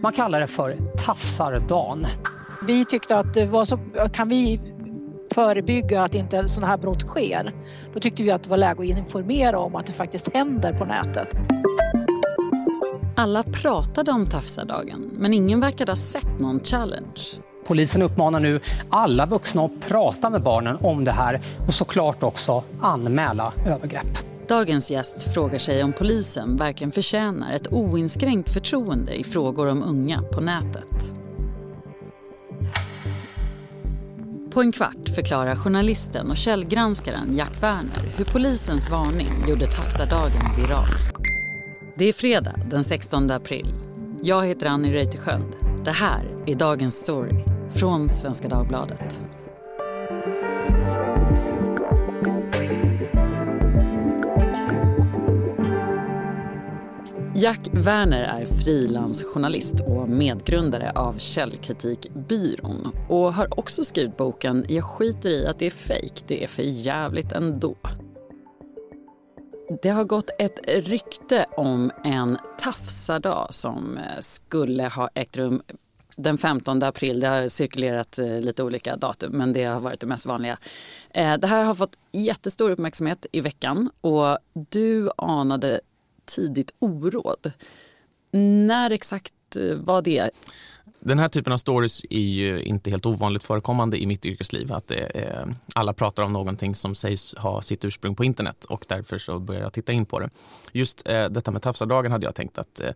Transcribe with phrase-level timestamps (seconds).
[0.00, 0.76] Man kallar det för
[1.06, 2.06] tafsardagen.
[2.66, 3.36] Vi tyckte att
[3.68, 3.78] så,
[4.12, 4.60] kan vi
[5.34, 7.54] förebygga att inte sådana här brott sker?
[7.94, 10.84] Då tyckte vi att det var läge att informera om att det faktiskt händer på
[10.84, 11.36] nätet.
[13.16, 17.20] Alla pratade om tafsardagen, men ingen verkade ha sett någon challenge.
[17.66, 18.60] Polisen uppmanar nu
[18.90, 24.27] alla vuxna att prata med barnen om det här och såklart också anmäla övergrepp.
[24.48, 30.22] Dagens gäst frågar sig om polisen verkligen förtjänar ett oinskränkt förtroende i frågor om unga
[30.22, 31.12] på nätet.
[34.50, 40.88] På en kvart förklarar journalisten och källgranskaren Jack Werner hur polisens varning gjorde tafsardagen viral.
[41.96, 43.74] Det är fredag den 16 april.
[44.22, 45.56] Jag heter Annie Reuterskiöld.
[45.84, 49.22] Det här är dagens story från Svenska Dagbladet.
[57.40, 65.30] Jack Werner är frilansjournalist och medgrundare av Källkritikbyrån och har också skrivit boken Jag skiter
[65.30, 67.76] i att det är fejk, det är för jävligt ändå.
[69.82, 75.62] Det har gått ett rykte om en tafsardag som eh, skulle ha ägt rum
[76.16, 77.20] den 15 april.
[77.20, 80.58] Det har cirkulerat eh, lite olika datum, men det har varit det mest vanliga.
[81.10, 84.38] Eh, det här har fått jättestor uppmärksamhet i veckan och
[84.70, 85.80] du anade
[86.28, 87.52] tidigt oråd.
[88.66, 90.30] När exakt eh, var det?
[91.00, 94.72] Den här typen av stories är ju inte helt ovanligt förekommande i mitt yrkesliv.
[94.72, 98.84] Att är, eh, alla pratar om någonting som sägs ha sitt ursprung på internet och
[98.88, 100.30] därför så börjar jag titta in på det.
[100.72, 102.90] Just eh, detta med tafsardagen hade jag tänkt att eh,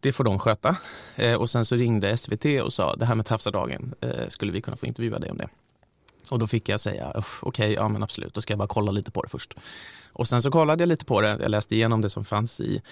[0.00, 0.76] det får de sköta.
[1.16, 4.60] Eh, och sen så ringde SVT och sa det här med tafsardagen, eh, skulle vi
[4.60, 5.48] kunna få intervjua dig om det?
[6.32, 8.92] Och då fick jag säga, okej, okay, ja men absolut, då ska jag bara kolla
[8.92, 9.54] lite på det först.
[10.12, 12.82] Och sen så kollade jag lite på det, jag läste igenom det som fanns i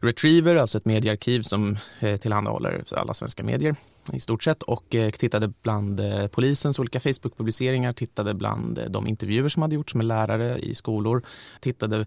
[0.00, 3.74] Retriever, alltså ett mediearkiv som eh, tillhandahåller alla svenska medier
[4.12, 9.48] i stort sett och eh, tittade bland eh, polisens olika Facebook-publiceringar, tittade bland de intervjuer
[9.48, 11.22] som hade gjorts med lärare i skolor,
[11.60, 12.06] tittade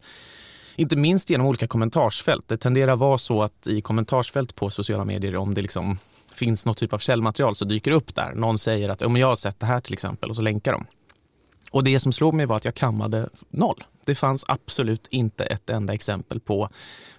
[0.76, 2.48] inte minst genom olika kommentarsfält.
[2.48, 5.98] Det tenderar att vara så att i kommentarsfält på sociala medier, om det liksom
[6.36, 8.34] finns något typ av källmaterial så dyker det upp där.
[8.36, 10.86] Någon säger att om jag har sett det här till exempel och så länkar de.
[11.72, 13.84] Och det som slog mig var att jag kammade noll.
[14.06, 16.70] Det fanns absolut inte ett enda exempel på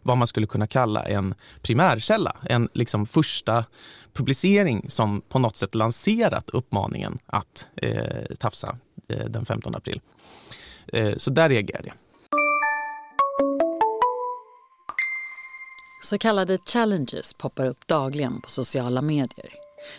[0.03, 2.37] vad man skulle kunna kalla en primärkälla.
[2.43, 3.65] En liksom första
[4.13, 8.79] publicering som på något sätt lanserat uppmaningen att eh, tafsa
[9.09, 10.01] eh, den 15 april.
[10.87, 11.97] Eh, så där reagerade jag.
[16.05, 19.53] Så kallade challenges poppar upp dagligen på sociala medier.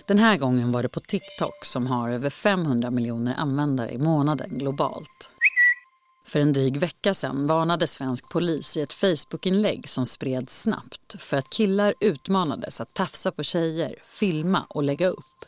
[0.05, 4.49] Den här gången var det på TikTok som har över 500 miljoner användare i månaden
[4.57, 5.31] globalt.
[6.27, 11.37] För en dryg vecka sedan varnade svensk polis i ett Facebookinlägg som spreds snabbt för
[11.37, 15.45] att killar utmanades att tafsa på tjejer, filma och lägga upp.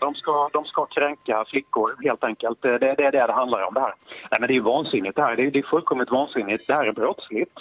[0.00, 2.62] De ska, de ska kränka flickor helt enkelt.
[2.62, 3.94] Det, det, det är det det handlar om det här.
[4.30, 5.36] Nej, men det är vansinnigt det här.
[5.36, 6.66] Det är, det är fullkomligt vansinnigt.
[6.66, 7.52] Det här är brottsligt.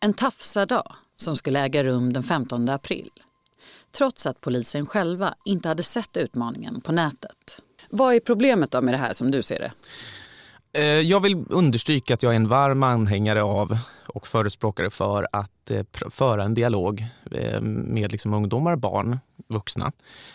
[0.00, 3.10] En tafsardag som skulle äga rum den 15 april.
[3.98, 7.62] Trots att polisen själva inte hade sett utmaningen på nätet.
[7.90, 9.72] Vad är problemet då med det här som du ser det?
[10.72, 15.70] Eh, jag vill understryka att jag är en varm anhängare av och förespråkare för att
[15.70, 19.18] eh, föra en dialog eh, med liksom ungdomar, barn,
[19.48, 19.92] vuxna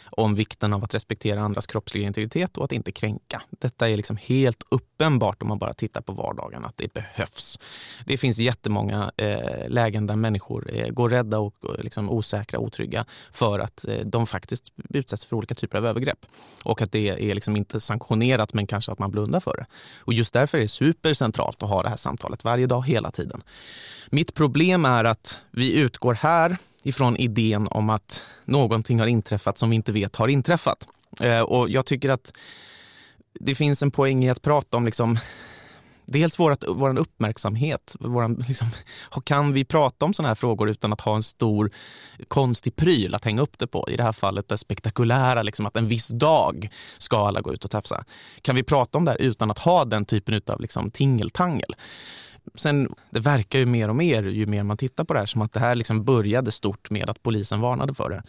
[0.10, 3.42] om vikten av att respektera andras kroppsliga integritet och att inte kränka.
[3.50, 4.64] Detta är liksom helt
[5.04, 7.60] uppenbart om man bara tittar på vardagen att det behövs.
[8.06, 13.06] Det finns jättemånga eh, lägen där människor eh, går rädda och eh, liksom osäkra, otrygga
[13.32, 16.26] för att eh, de faktiskt utsätts för olika typer av övergrepp
[16.64, 19.66] och att det är liksom inte sanktionerat men kanske att man blundar för det.
[20.06, 23.44] Och just därför är det supercentralt att ha det här samtalet varje dag, hela tiden.
[24.10, 29.70] Mitt problem är att vi utgår här ifrån idén om att någonting har inträffat som
[29.70, 30.88] vi inte vet har inträffat.
[31.22, 32.32] Eh, och jag tycker att
[33.40, 35.18] det finns en poäng i att prata om liksom
[36.06, 37.96] dels vårat, vår uppmärksamhet.
[38.00, 38.68] Våran, liksom,
[39.24, 41.72] kan vi prata om såna här frågor utan att ha en stor
[42.28, 43.90] konstig pryl att hänga upp det på?
[43.90, 47.66] I det här fallet det spektakulära, liksom, att en viss dag ska alla gå ut
[47.66, 48.04] och tafsa.
[48.42, 51.76] Kan vi prata om det här utan att ha den typen av liksom, tingeltangel?
[52.56, 55.42] Sen, det verkar ju mer och mer ju mer man tittar på det här som
[55.42, 58.24] att det här liksom började stort med att polisen varnade för det.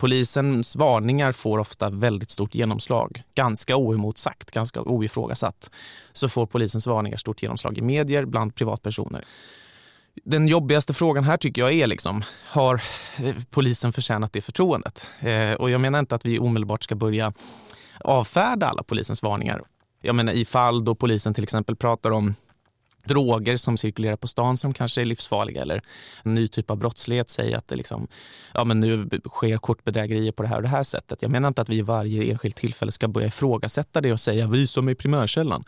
[0.00, 3.22] Polisens varningar får ofta väldigt stort genomslag.
[3.34, 5.70] Ganska oemotsagt, ganska oifrågasatt
[6.12, 9.24] så får polisens varningar stort genomslag i medier, bland privatpersoner.
[10.24, 12.82] Den jobbigaste frågan här tycker jag är liksom, har
[13.18, 15.06] eh, polisen förtjänat det förtroendet?
[15.20, 17.32] Eh, och jag menar inte att vi omedelbart ska börja
[17.98, 19.62] avfärda alla polisens varningar.
[20.02, 22.34] Jag menar i fall då polisen till exempel pratar om
[23.04, 25.82] droger som cirkulerar på stan som kanske är livsfarliga eller
[26.22, 27.28] en ny typ av brottslighet.
[27.28, 28.08] Säg att det liksom,
[28.54, 31.22] ja, men nu sker kortbedrägerier på det här och det här sättet.
[31.22, 34.46] Jag menar inte att vi i varje enskilt tillfälle ska börja ifrågasätta det och säga
[34.46, 35.64] vi som är primärkällan.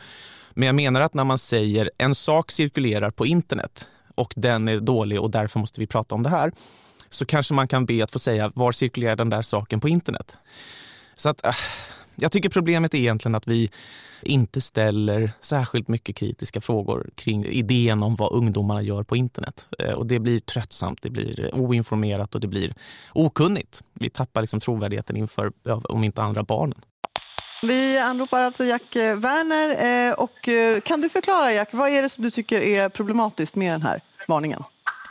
[0.55, 4.81] Men jag menar att när man säger en sak cirkulerar på internet och den är
[4.81, 6.53] dålig och därför måste vi prata om det här
[7.11, 10.37] så kanske man kan be att få säga var cirkulerar den där saken på internet.
[11.15, 11.55] Så att, äh,
[12.17, 13.71] jag tycker problemet är egentligen att vi
[14.23, 19.69] inte ställer särskilt mycket kritiska frågor kring idén om vad ungdomarna gör på internet.
[19.79, 22.75] Eh, och det blir tröttsamt, det blir oinformerat och det blir
[23.13, 23.83] okunnigt.
[23.93, 25.53] Vi tappar liksom trovärdigheten inför,
[25.85, 26.79] om inte andra, barnen.
[27.63, 30.09] Vi anropar alltså Jack Werner.
[30.09, 33.55] Eh, och eh, kan du förklara, Jack, vad är det som du tycker är problematiskt
[33.57, 34.63] med den här varningen?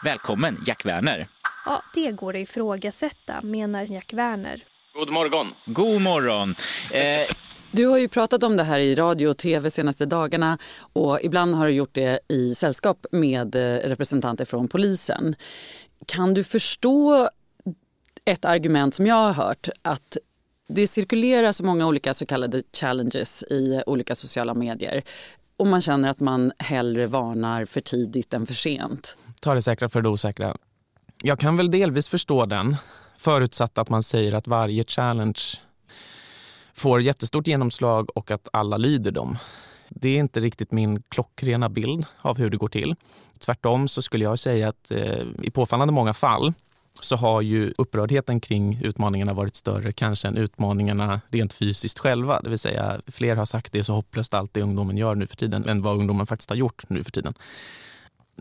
[0.03, 1.27] Välkommen, Jack Werner.
[1.65, 4.63] Ja, det går att ifrågasätta, menar Jack Werner.
[4.93, 5.47] God morgon.
[5.65, 6.55] God morgon.
[6.91, 7.27] Eh...
[7.73, 10.57] Du har ju pratat om det här i radio och tv senaste dagarna
[10.93, 15.35] och ibland har du gjort det i sällskap med eh, representanter från polisen.
[16.05, 17.29] Kan du förstå
[18.25, 20.17] ett argument som jag har hört att
[20.67, 25.03] det cirkulerar så många olika så kallade challenges i olika sociala medier
[25.57, 29.17] och man känner att man hellre varnar för tidigt än för sent.
[29.41, 30.57] Ta det säkra för det osäkra.
[31.23, 32.75] Jag kan väl delvis förstå den,
[33.21, 35.41] förutsatt att man säger att varje challenge
[36.73, 39.37] får jättestort genomslag och att alla lyder dem.
[39.89, 42.95] Det är inte riktigt min klockrena bild av hur det går till.
[43.39, 46.53] Tvärtom så skulle jag säga att eh, i påfallande många fall
[47.01, 52.41] så har ju upprördheten kring utmaningarna varit större kanske än utmaningarna rent fysiskt själva.
[52.41, 55.27] Det vill säga fler har sagt det är så hopplöst allt det ungdomen gör nu
[55.27, 57.33] för tiden än vad ungdomen faktiskt har gjort nu för tiden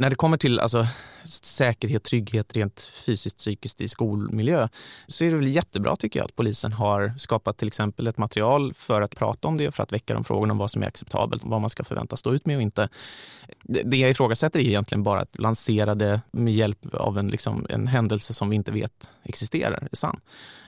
[0.01, 0.87] när det kommer till alltså,
[1.25, 4.69] säkerhet, trygghet rent fysiskt, psykiskt i skolmiljö
[5.07, 8.75] så är det väl jättebra tycker jag att polisen har skapat till exempel ett material
[8.75, 10.87] för att prata om det, och för att väcka de frågorna om vad som är
[10.87, 12.89] acceptabelt, och vad man ska förväntas stå ut med och inte.
[13.63, 17.87] Det jag ifrågasätter är egentligen bara att lansera det med hjälp av en, liksom, en
[17.87, 20.21] händelse som vi inte vet existerar, är sann.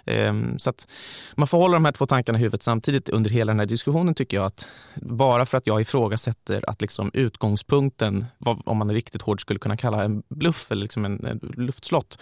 [0.07, 0.89] Ehm, så att
[1.37, 4.15] man får hålla de här två tankarna i huvudet samtidigt under hela den här diskussionen
[4.15, 8.27] tycker jag att bara för att jag ifrågasätter att liksom utgångspunkten,
[8.65, 12.19] om man är riktigt hård skulle kunna kalla en bluff eller liksom en, en luftslott,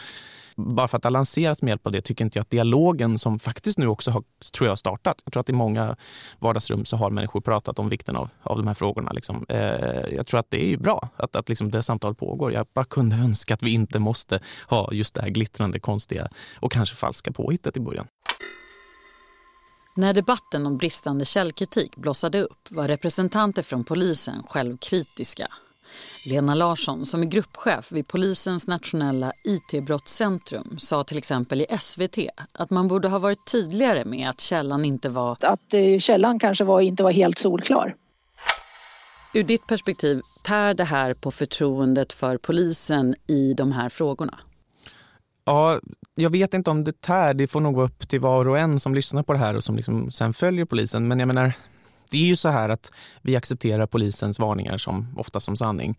[0.67, 3.19] bara för att det har lanserats med hjälp av det tycker inte jag att dialogen
[3.19, 4.23] som faktiskt nu också har
[4.53, 5.23] tror jag, startat.
[5.25, 5.97] Jag tror att i många
[6.39, 9.13] vardagsrum så har människor pratat om vikten av, av de här frågorna.
[9.13, 9.47] Liksom.
[9.49, 12.53] Eh, jag tror att det är bra att, att liksom det samtalet pågår.
[12.53, 16.73] Jag bara kunde önska att vi inte måste ha just det här glittrande, konstiga och
[16.73, 18.07] kanske falska påhittet i början.
[19.97, 25.49] När debatten om bristande källkritik blossade upp var representanter från polisen självkritiska
[26.25, 32.19] Lena Larsson, som är gruppchef vid polisens nationella IT-brottscentrum sa till exempel i SVT
[32.53, 35.37] att man borde ha varit tydligare med att källan inte var...
[35.41, 37.95] Att eh, källan kanske var, inte var helt solklar.
[39.35, 44.39] Ur ditt perspektiv, tär det här på förtroendet för polisen i de här frågorna?
[45.45, 45.81] Ja,
[46.15, 47.35] jag vet inte om det tär.
[47.35, 49.65] Det får nog vara upp till var och en som lyssnar på det här och
[49.65, 51.09] som liksom sen följer polisen.
[51.09, 51.53] Men jag menar,
[52.11, 52.93] det är ju så här att
[53.23, 55.99] vi accepterar polisens varningar som ofta som sanning.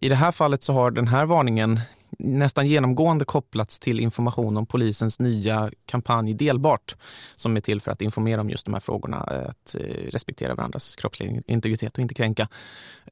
[0.00, 1.80] I det här fallet så har den här varningen
[2.18, 6.96] nästan genomgående kopplats till information om polisens nya kampanj Delbart
[7.36, 9.80] som är till för att informera om just de här frågorna, att eh,
[10.10, 12.48] respektera varandras kroppslig integritet och inte kränka.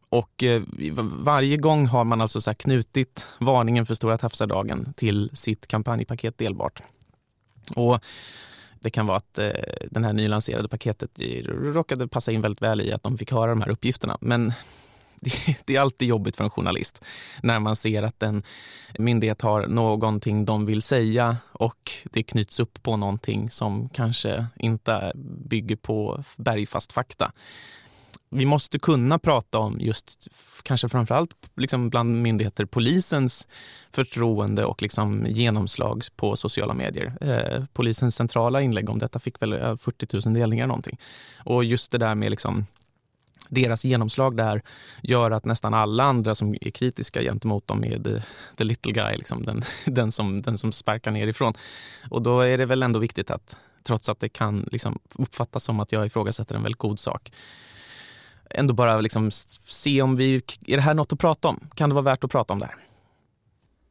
[0.08, 0.62] Och eh,
[1.02, 6.82] varje gång har man alltså så knutit varningen för Stora tafsardagen till sitt kampanjpaket Delbart.
[7.76, 8.04] Och
[8.80, 9.50] det kan vara att eh,
[9.90, 11.10] den här nylanserade paketet
[11.46, 14.18] råkade passa in väldigt väl i att de fick höra de här uppgifterna.
[14.20, 14.52] Men
[15.64, 17.02] det är alltid jobbigt för en journalist
[17.42, 18.42] när man ser att en
[18.98, 25.12] myndighet har någonting de vill säga och det knyts upp på någonting som kanske inte
[25.48, 27.32] bygger på bergfast fakta
[28.30, 30.28] vi måste kunna prata om just,
[30.62, 33.48] kanske framförallt liksom bland myndigheter, polisens
[33.90, 37.12] förtroende och liksom genomslag på sociala medier.
[37.20, 40.98] Eh, polisens centrala inlägg om detta fick väl eh, 40 000 delningar någonting.
[41.44, 42.66] Och just det där med liksom
[43.48, 44.62] deras genomslag där
[45.02, 48.22] gör att nästan alla andra som är kritiska gentemot dem är the,
[48.56, 51.54] the little guy, liksom, den, den, som, den som sparkar nerifrån.
[52.10, 55.80] Och då är det väl ändå viktigt att, trots att det kan liksom uppfattas som
[55.80, 57.32] att jag ifrågasätter en väldigt god sak,
[58.50, 59.30] ändå bara liksom
[59.64, 61.68] se om vi, är det här något att prata om?
[61.74, 62.76] Kan det vara värt att prata om det här?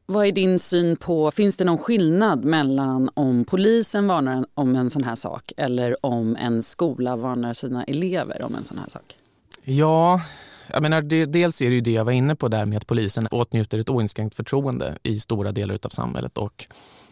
[0.06, 4.90] Vad är din syn på, finns det någon skillnad mellan om polisen varnar om en
[4.90, 9.18] sån här sak eller om en skola varnar sina elever om en sån här sak?
[9.64, 10.20] Ja,
[10.72, 12.86] Jag menar, det, dels är det ju det jag var inne på där med att
[12.86, 16.66] polisen åtnjuter ett oinskränkt förtroende i stora delar av samhället och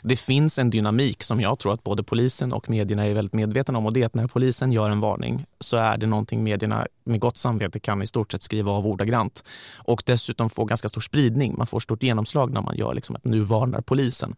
[0.08, 3.78] det finns en dynamik som jag tror att både polisen och medierna är väldigt medvetna
[3.78, 6.86] om och det är att när polisen gör en varning så är det någonting medierna
[7.04, 9.44] med gott samvete kan i stort sett skriva av ordagrant
[9.75, 11.54] och dessutom få ganska stor spridning.
[11.58, 14.36] Man får stort genomslag när man gör liksom att nu varnar polisen.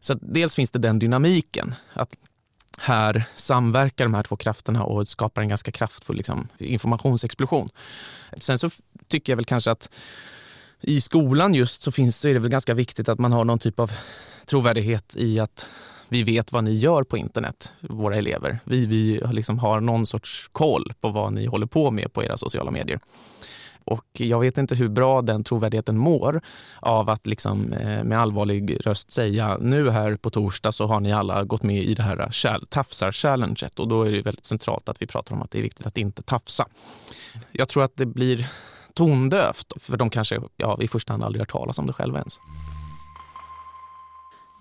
[0.00, 2.16] Så dels finns det den dynamiken att
[2.78, 7.68] här samverkar de här två krafterna och skapar en ganska kraftfull liksom, informationsexplosion.
[8.36, 8.70] Sen så
[9.08, 9.90] tycker jag väl kanske att
[10.86, 13.58] i skolan just så, finns, så är det väl ganska viktigt att man har någon
[13.58, 13.92] typ av
[14.46, 15.66] trovärdighet i att
[16.08, 18.58] vi vet vad ni gör på internet, våra elever.
[18.64, 22.36] Vi, vi liksom har någon sorts koll på vad ni håller på med på era
[22.36, 23.00] sociala medier.
[23.86, 26.40] Och jag vet inte hur bra den trovärdigheten mår
[26.80, 31.12] av att liksom, eh, med allvarlig röst säga nu här på torsdag så har ni
[31.12, 35.02] alla gått med i det här eh, tafsar-challenget och då är det väldigt centralt att
[35.02, 36.66] vi pratar om att det är viktigt att inte tafsa.
[37.52, 38.48] Jag tror att det blir
[38.94, 42.38] tondövt för de kanske ja, i första hand aldrig hört talas om det själva ens.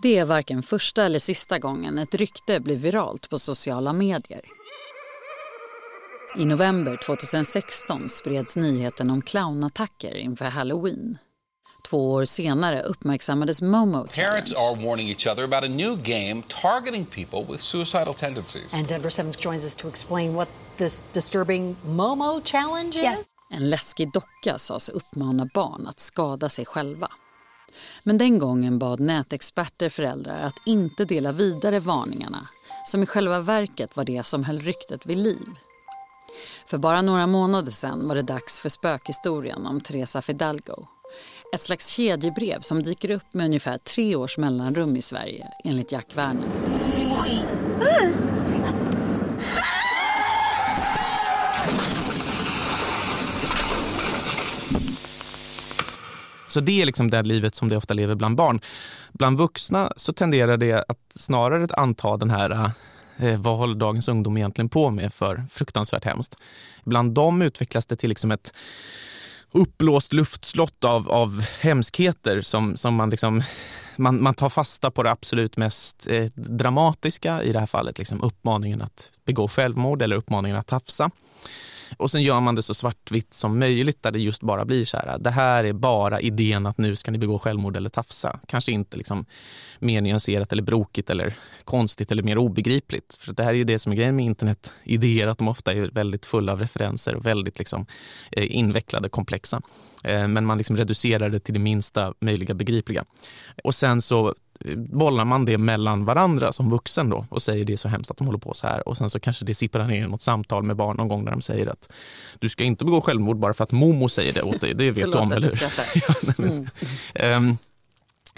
[0.02, 4.42] Det är varken första eller sista gången ett rykte blir viralt på sociala medier.
[6.38, 11.18] I november 2016 spreds nyheten om clownattacker inför halloween.
[11.90, 17.06] Två år senare uppmärksammades Momo Parents are warning each other about a new game targeting
[17.06, 18.74] people with suicidal tendencies.
[18.74, 23.04] And Denver Simmons joins us to explain what this disturbing Momo challenge is.
[23.04, 23.33] Yes.
[23.54, 27.08] En läskig docka sades uppmana barn att skada sig själva.
[28.04, 32.48] Men den gången bad nätexperter föräldrar att inte dela vidare varningarna
[32.86, 35.48] som i själva verket var det som höll ryktet vid liv.
[36.66, 40.88] För bara några månader sedan var det dags för spökhistorien om Teresa Fidalgo.
[41.54, 46.18] Ett slags kedjebrev som dyker upp med ungefär tre års mellanrum i Sverige, enligt Jack
[46.18, 46.48] Werner.
[56.54, 58.62] Så det är liksom det livet som det ofta lever bland barn.
[59.14, 62.70] Bland vuxna så tenderar det att snarare anta den här eh,
[63.18, 66.36] eh, vad håller dagens ungdom egentligen på med för fruktansvärt hemskt.
[66.84, 68.54] Bland dem utvecklas det till liksom ett
[69.52, 73.42] uppblåst luftslott av, av hemskheter som, som man, liksom,
[73.96, 78.24] man, man tar fasta på det absolut mest eh, dramatiska, i det här fallet liksom
[78.24, 81.10] uppmaningen att begå självmord eller uppmaningen att tafsa.
[81.98, 84.98] Och sen gör man det så svartvitt som möjligt där det just bara blir så
[84.98, 85.18] här.
[85.20, 88.40] Det här är bara idén att nu ska ni begå självmord eller tafsa.
[88.48, 89.26] Kanske inte liksom
[89.80, 93.18] mer nyanserat eller brokigt eller konstigt eller mer obegripligt.
[93.20, 94.74] För det här är ju det som är grejen med internet.
[94.84, 97.86] Idéer att de ofta är väldigt fulla av referenser och väldigt liksom
[98.32, 99.62] eh, invecklade, komplexa.
[100.04, 103.06] Eh, men man liksom reducerar det till det minsta möjliga begripliga.
[103.64, 104.34] Och sen så
[104.76, 108.18] bollar man det mellan varandra som vuxen då och säger det är så hemskt att
[108.18, 110.76] de håller på så här och sen så kanske det sipprar ner något samtal med
[110.76, 111.92] barn någon gång där de säger att
[112.40, 115.12] du ska inte begå självmord bara för att Momo säger det åt dig, det vet
[115.12, 116.70] du om, eller hur?
[117.16, 117.58] mm.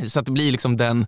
[0.08, 1.08] så att det blir liksom den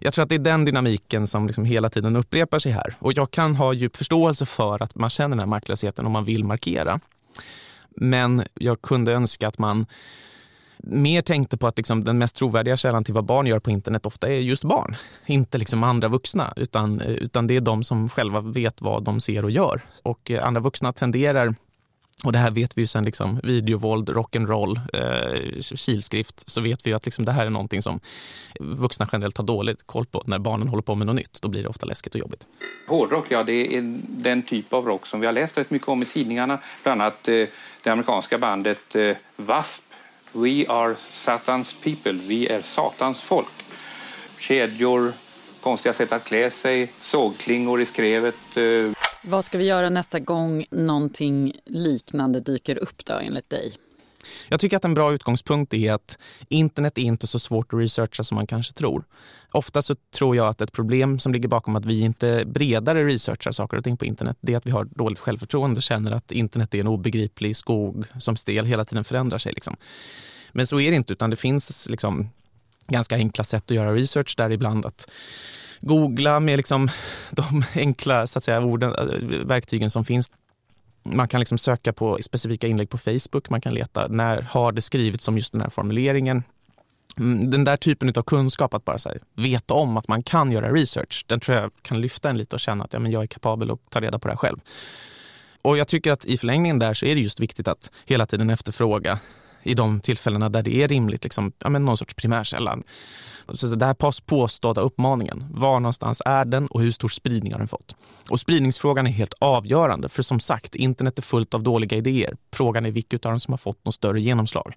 [0.00, 2.94] jag tror att det är den dynamiken som liksom hela tiden upprepar sig här.
[2.98, 6.24] Och jag kan ha djup förståelse för att man känner den här maktlösheten om man
[6.24, 7.00] vill markera.
[7.96, 9.86] Men jag kunde önska att man
[10.78, 14.06] mer tänkte på att liksom den mest trovärdiga källan till vad barn gör på internet
[14.06, 14.96] ofta är just barn.
[15.26, 19.44] Inte liksom andra vuxna, utan, utan det är de som själva vet vad de ser
[19.44, 19.80] och gör.
[20.02, 21.54] Och eh, andra vuxna tenderar
[22.24, 26.90] och det här vet vi ju sen liksom, videovåld, rock'n'roll, eh, kilskrift, så vet vi
[26.90, 28.00] ju att liksom det här är någonting som
[28.60, 30.22] vuxna generellt har dåligt koll på.
[30.26, 32.46] När barnen håller på med något nytt, då blir det ofta läskigt och jobbigt.
[32.88, 36.02] Hårdrock, ja det är den typ av rock som vi har läst rätt mycket om
[36.02, 36.58] i tidningarna.
[36.82, 37.46] Bland annat eh,
[37.82, 39.87] det amerikanska bandet eh, W.A.S.P.
[40.32, 43.64] We are Satans people, vi är Satans folk.
[44.38, 45.12] Kedjor,
[45.60, 48.56] konstiga sätt att klä sig, sågklingor i skrevet.
[48.56, 48.92] Eh.
[49.22, 53.74] Vad ska vi göra nästa gång någonting liknande dyker upp då enligt dig?
[54.48, 56.18] Jag tycker att en bra utgångspunkt är att
[56.48, 59.04] internet är inte så svårt att researcha som man kanske tror.
[59.52, 63.52] Ofta så tror jag att ett problem som ligger bakom att vi inte bredare researchar
[63.52, 66.32] saker och ting på internet, det är att vi har dåligt självförtroende och känner att
[66.32, 69.52] internet är en obegriplig skog som stel hela tiden förändrar sig.
[69.52, 69.76] Liksom.
[70.52, 72.30] Men så är det inte, utan det finns liksom
[72.88, 75.10] ganska enkla sätt att göra research där ibland att
[75.80, 76.88] googla med liksom
[77.30, 80.30] de enkla så att säga, orden, äh, verktygen som finns
[81.16, 83.50] man kan liksom söka på specifika inlägg på Facebook.
[83.50, 86.42] Man kan leta när har det skrivits om just den här formuleringen.
[87.18, 90.72] Mm, den där typen av kunskap, att bara här, veta om att man kan göra
[90.72, 93.26] research, den tror jag kan lyfta en lite och känna att ja, men jag är
[93.26, 94.56] kapabel att ta reda på det här själv.
[95.62, 98.50] Och jag tycker att i förlängningen där så är det just viktigt att hela tiden
[98.50, 99.18] efterfråga
[99.62, 102.78] i de tillfällena där det är rimligt, liksom, ja, men någon sorts primärkälla.
[103.54, 107.96] Så här påstådda uppmaningen, var någonstans är den och hur stor spridning har den fått?
[108.30, 112.36] Och spridningsfrågan är helt avgörande för som sagt, internet är fullt av dåliga idéer.
[112.52, 114.74] Frågan är vilka av dem som har fått något större genomslag.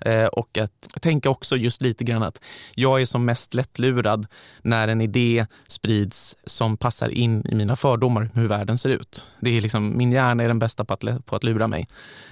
[0.00, 4.26] Eh, och att tänka också just lite grann att jag är som mest lättlurad
[4.62, 9.24] när en idé sprids som passar in i mina fördomar hur världen ser ut.
[9.40, 11.88] Det är liksom, min hjärna är den bästa på att, på att lura mig.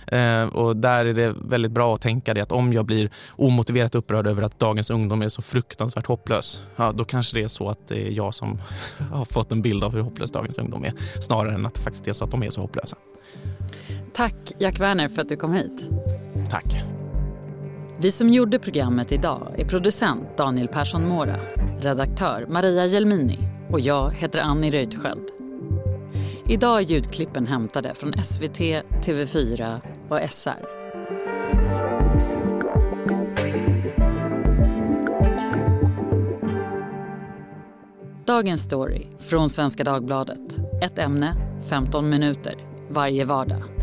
[0.06, 3.94] Eh, och där är det väldigt bra att tänka det att om jag blir omotiverat
[3.94, 7.68] upprörd över att dagens ungdom är så fruktansvärt hopplös, ja, då kanske det är så
[7.68, 8.60] att det är jag som
[9.12, 12.08] har fått en bild av hur hopplös dagens ungdom är, snarare än att det faktiskt
[12.08, 12.96] är så att de är så hopplösa.
[14.14, 15.90] Tack Jack Werner för att du kom hit.
[16.50, 17.03] Tack.
[17.98, 21.40] Vi som gjorde programmet idag är producent Daniel Persson Mora,
[21.80, 23.38] redaktör Maria Gelmini
[23.70, 25.28] och jag heter Annie Reuterskiöld.
[26.48, 28.60] Idag är ljudklippen hämtade från SVT,
[29.04, 30.66] TV4 och SR.
[38.26, 40.58] Dagens story från Svenska Dagbladet.
[40.82, 41.36] Ett ämne,
[41.70, 42.54] 15 minuter,
[42.90, 43.73] varje vardag